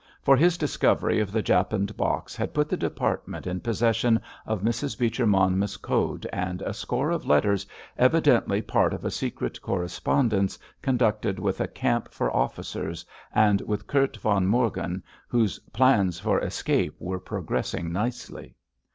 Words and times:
For 0.23 0.35
his 0.35 0.57
discovery 0.57 1.19
of 1.19 1.31
the 1.31 1.43
japanned 1.43 1.95
box 1.95 2.35
had 2.35 2.55
put 2.55 2.69
the 2.69 2.75
department 2.75 3.45
in 3.45 3.59
possession 3.59 4.19
of 4.47 4.63
Mrs. 4.63 4.97
Beecher 4.97 5.27
Monmouth's 5.27 5.77
code 5.77 6.25
and 6.33 6.59
a 6.63 6.73
score 6.73 7.11
of 7.11 7.27
letters 7.27 7.67
evidently 7.99 8.63
part 8.63 8.95
of 8.95 9.05
a 9.05 9.11
secret 9.11 9.61
correspondence 9.61 10.57
conducted 10.81 11.37
with 11.37 11.61
a 11.61 11.67
camp 11.67 12.09
for 12.11 12.35
officers, 12.35 13.05
and 13.35 13.61
with 13.61 13.85
Kurt 13.85 14.17
von 14.17 14.47
Morgen, 14.47 15.03
whose 15.27 15.59
"plans 15.71 16.19
for 16.19 16.39
escape 16.39 16.95
were 16.97 17.19
progressing 17.19 17.93
nicely"! 17.93 18.55